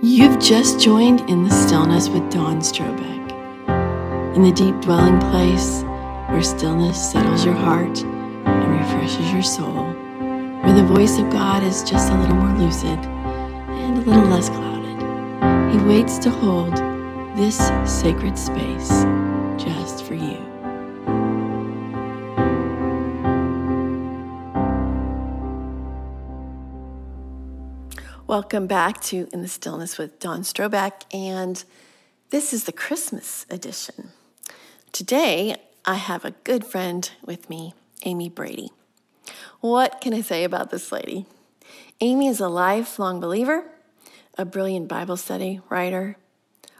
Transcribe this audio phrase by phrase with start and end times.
[0.00, 4.36] You've just joined in the stillness with Dawn Strobeck.
[4.36, 5.82] In the deep dwelling place
[6.28, 9.82] where stillness settles your heart and refreshes your soul,
[10.62, 14.48] where the voice of God is just a little more lucid and a little less
[14.48, 15.72] clouded.
[15.72, 16.76] He waits to hold
[17.36, 19.04] this sacred space
[19.56, 20.47] just for you.
[28.28, 31.64] Welcome back to In the Stillness with Dawn Strobeck, and
[32.28, 34.10] this is the Christmas edition.
[34.92, 37.72] Today, I have a good friend with me,
[38.04, 38.68] Amy Brady.
[39.60, 41.24] What can I say about this lady?
[42.02, 43.64] Amy is a lifelong believer,
[44.36, 46.18] a brilliant Bible study writer,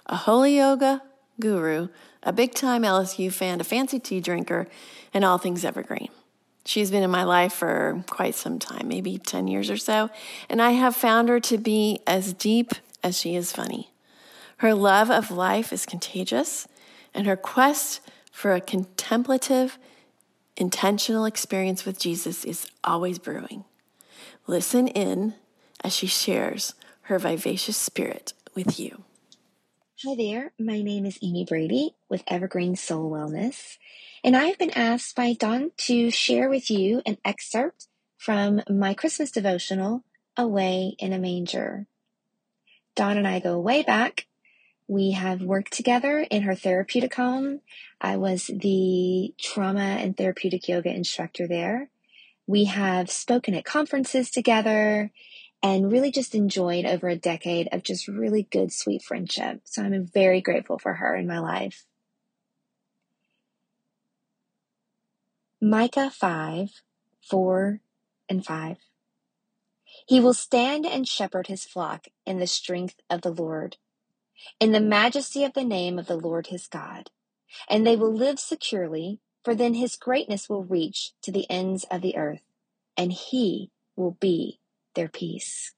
[0.05, 1.01] a holy yoga
[1.41, 1.89] guru,
[2.23, 4.69] a big time LSU fan, a fancy tea drinker,
[5.15, 6.11] and all things evergreen.
[6.69, 10.11] She's been in my life for quite some time, maybe 10 years or so,
[10.51, 12.73] and I have found her to be as deep
[13.03, 13.91] as she is funny.
[14.59, 16.69] Her love of life is contagious,
[17.15, 19.79] and her quest for a contemplative,
[20.59, 23.65] intentional experience with Jesus is always brewing.
[24.47, 25.33] Listen in
[25.83, 29.05] as she shares her vivacious spirit with you.
[30.07, 33.79] Hi there, my name is Amy Brady with Evergreen Soul Wellness,
[34.23, 38.95] and I have been asked by Dawn to share with you an excerpt from my
[38.95, 40.05] Christmas devotional,
[40.37, 41.89] Away in a Manger.
[42.95, 44.29] Dawn and I go way back.
[44.87, 47.63] We have worked together in her therapeutic home.
[48.01, 51.91] I was the trauma and therapeutic yoga instructor there.
[52.47, 55.11] We have spoken at conferences together
[55.63, 59.63] and really just enjoyed over a decade of just really good, sweet friendship.
[59.65, 61.85] So I'm very grateful for her in my life.
[65.61, 66.83] Micah 5
[67.29, 67.81] 4
[68.29, 68.77] and 5.
[70.07, 73.77] He will stand and shepherd his flock in the strength of the Lord,
[74.61, 77.11] in the majesty of the name of the Lord his God.
[77.69, 82.03] And they will live securely, for then his greatness will reach to the ends of
[82.03, 82.43] the earth,
[82.97, 84.61] and he will be
[84.95, 85.73] their peace.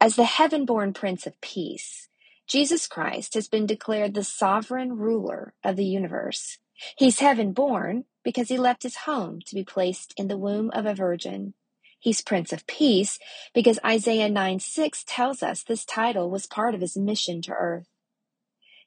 [0.00, 2.08] As the heaven born Prince of Peace,
[2.46, 6.58] Jesus Christ has been declared the sovereign ruler of the universe.
[6.96, 10.84] He's heaven born because he left his home to be placed in the womb of
[10.84, 11.54] a virgin.
[11.98, 13.18] He's Prince of Peace
[13.54, 17.88] because Isaiah 9 6 tells us this title was part of his mission to earth.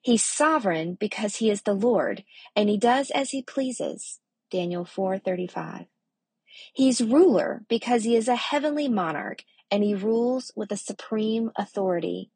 [0.01, 2.23] He's sovereign because he is the Lord
[2.55, 4.19] and he does as he pleases.
[4.51, 5.87] Daniel 4:35.
[6.73, 12.31] He's ruler because he is a heavenly monarch and he rules with a supreme authority.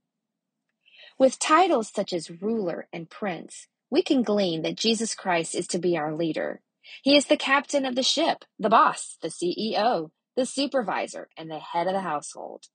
[1.17, 5.79] With titles such as ruler and prince, we can glean that Jesus Christ is to
[5.79, 6.61] be our leader.
[7.01, 11.59] He is the captain of the ship, the boss, the CEO, the supervisor, and the
[11.59, 12.65] head of the household.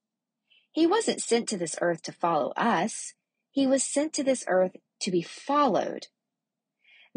[0.73, 3.15] He wasn't sent to this earth to follow us.
[3.51, 6.07] He was sent to this earth to be followed.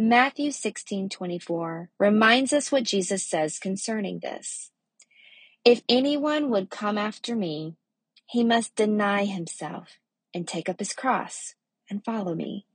[0.01, 4.71] Matthew 16:24 reminds us what Jesus says concerning this.
[5.63, 7.75] If anyone would come after me,
[8.25, 9.99] he must deny himself
[10.33, 11.53] and take up his cross
[11.87, 12.65] and follow me.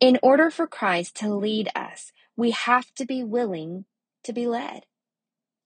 [0.00, 3.84] In order for Christ to lead us, we have to be willing
[4.22, 4.86] to be led.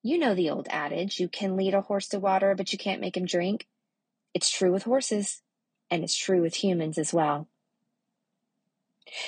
[0.03, 3.01] You know the old adage you can lead a horse to water, but you can't
[3.01, 3.69] make him drink.
[4.35, 5.41] It's true with horses,
[5.89, 7.47] and it's true with humans as well.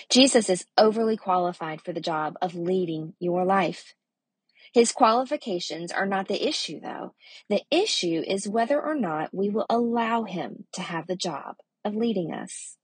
[0.08, 3.94] Jesus is overly qualified for the job of leading your life.
[4.72, 7.14] His qualifications are not the issue, though.
[7.48, 11.94] The issue is whether or not we will allow him to have the job of
[11.94, 12.76] leading us.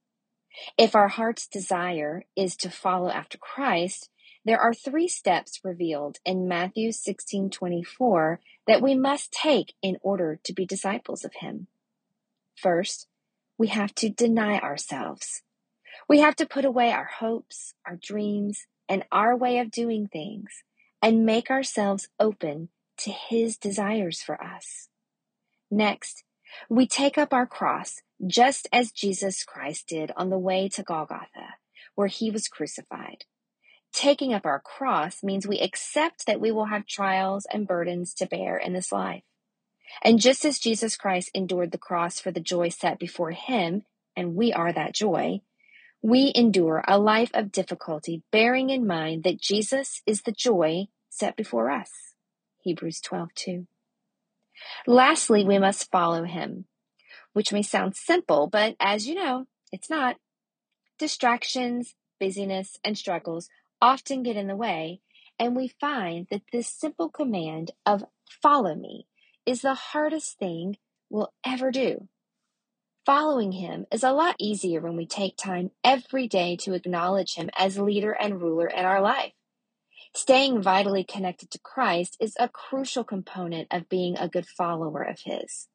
[0.77, 4.09] If our heart's desire is to follow after Christ,
[4.45, 10.53] there are three steps revealed in Matthew 16:24 that we must take in order to
[10.53, 11.67] be disciples of him.
[12.55, 13.07] First,
[13.57, 15.43] we have to deny ourselves.
[16.07, 20.63] We have to put away our hopes, our dreams, and our way of doing things
[21.01, 24.89] and make ourselves open to his desires for us.
[25.69, 26.23] Next,
[26.69, 31.55] we take up our cross just as Jesus Christ did on the way to Golgotha,
[31.95, 33.23] where he was crucified.
[33.93, 38.25] Taking up our cross means we accept that we will have trials and burdens to
[38.25, 39.23] bear in this life.
[40.03, 43.83] And just as Jesus Christ endured the cross for the joy set before him,
[44.15, 45.41] and we are that joy,
[46.01, 51.35] we endure a life of difficulty, bearing in mind that Jesus is the joy set
[51.35, 52.13] before us.
[52.63, 53.67] Hebrews 12 2.
[54.87, 56.65] Lastly, we must follow him,
[57.33, 60.17] which may sound simple, but as you know, it's not.
[60.97, 63.49] Distractions, busyness, and struggles
[63.81, 65.01] often get in the way,
[65.39, 68.05] and we find that this simple command of
[68.41, 69.07] follow me
[69.45, 70.77] is the hardest thing
[71.09, 72.07] we'll ever do.
[73.05, 77.49] Following him is a lot easier when we take time every day to acknowledge him
[77.57, 79.33] as leader and ruler in our life.
[80.13, 85.21] Staying vitally connected to Christ is a crucial component of being a good follower of
[85.21, 85.67] his.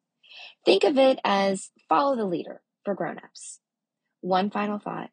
[0.63, 3.59] Think of it as follow the leader for grown-ups.
[4.21, 5.09] One final thought.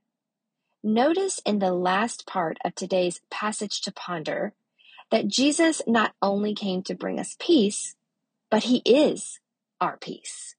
[0.84, 4.52] Notice in the last part of today's passage to ponder
[5.11, 7.96] that Jesus not only came to bring us peace,
[8.50, 9.40] but he is
[9.81, 10.55] our peace.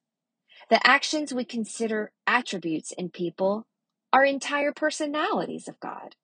[0.69, 3.67] The actions we consider attributes in people
[4.11, 6.15] are entire personalities of God.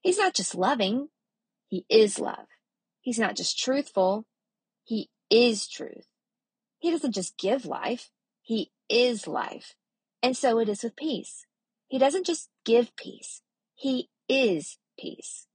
[0.00, 1.08] He's not just loving,
[1.68, 2.46] He is love.
[3.00, 4.24] He's not just truthful,
[4.84, 6.06] He is truth.
[6.78, 8.10] He doesn't just give life,
[8.42, 9.74] He is life.
[10.22, 11.44] And so it is with peace.
[11.88, 13.42] He doesn't just give peace,
[13.74, 15.46] He is peace.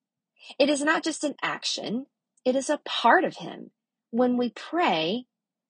[0.59, 2.05] It is not just an action,
[2.45, 3.71] it is a part of Him.
[4.11, 5.25] When we pray,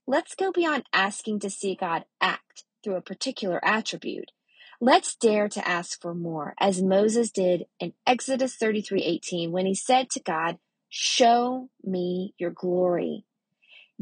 [0.08, 4.32] Let's go beyond asking to see God act through a particular attribute.
[4.80, 10.10] Let's dare to ask for more, as Moses did in Exodus 33:18 when he said
[10.12, 10.60] to God,
[10.90, 13.26] "Show me your glory."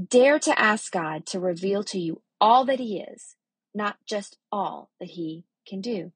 [0.02, 3.36] Dare to ask God to reveal to you all that he is,
[3.74, 6.14] not just all that he can do.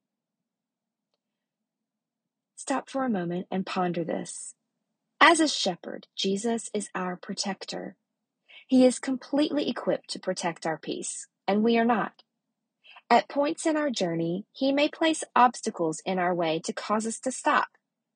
[2.56, 4.56] Stop for a moment and ponder this.
[5.20, 7.98] As a shepherd, Jesus is our protector.
[8.68, 12.24] He is completely equipped to protect our peace, and we are not.
[13.10, 17.20] At points in our journey, He may place obstacles in our way to cause us
[17.22, 17.68] to stop,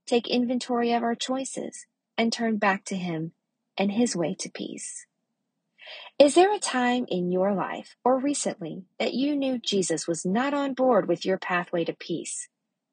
[0.06, 1.86] take inventory of our choices,
[2.18, 3.34] and turn back to Him
[3.78, 5.06] and His way to peace.
[6.18, 10.54] Is there a time in your life or recently that you knew Jesus was not
[10.54, 12.50] on board with your pathway to peace,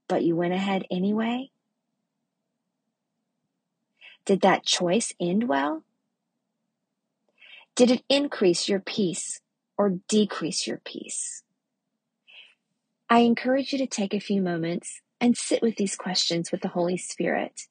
[0.09, 1.51] but you went ahead anyway?
[4.27, 5.85] Did that choice end well?
[7.77, 9.41] Did it increase your peace
[9.77, 11.43] or decrease your peace?
[13.11, 16.69] I encourage you to take a few moments and sit with these questions with the
[16.69, 17.63] Holy Spirit.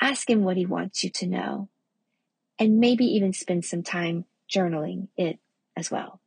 [0.00, 1.68] Ask Him what He wants you to know,
[2.58, 5.38] and maybe even spend some time journaling it
[5.76, 6.20] as well.